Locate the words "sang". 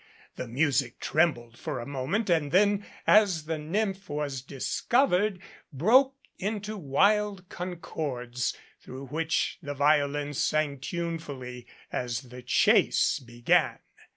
10.43-10.79